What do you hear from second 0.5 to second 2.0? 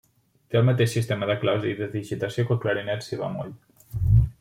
Té el mateix sistema de claus i de